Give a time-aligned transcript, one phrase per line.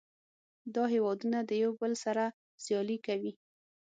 [0.75, 2.23] دا هیوادونه د یو بل سره
[2.63, 3.33] سیالي کوي